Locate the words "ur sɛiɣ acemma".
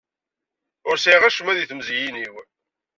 0.89-1.53